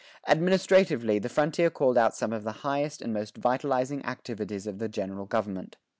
[0.27, 4.79] [25:2] Administratively the frontier called out some of the highest and most vitalizing activities of
[4.79, 5.77] the general government.